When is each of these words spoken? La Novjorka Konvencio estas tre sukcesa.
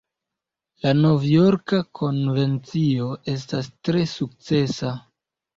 La 0.85 0.93
Novjorka 1.01 1.81
Konvencio 2.01 3.13
estas 3.35 3.71
tre 3.89 4.05
sukcesa. 4.15 4.97